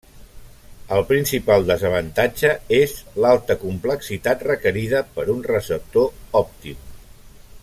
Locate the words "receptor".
5.53-6.39